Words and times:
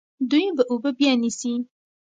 دوی 0.29 0.45
به 0.57 0.63
اوبه 0.71 0.91
بیا 0.99 1.13
نیسي. 1.21 1.53